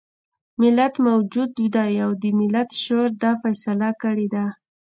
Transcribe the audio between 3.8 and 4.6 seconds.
کړې ده.